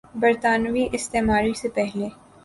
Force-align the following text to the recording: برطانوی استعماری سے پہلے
برطانوی 0.15 0.87
استعماری 0.93 1.53
سے 1.53 1.69
پہلے 1.75 2.07